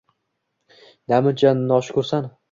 Namuncha 1.13 1.49
noshukursan 1.67 2.23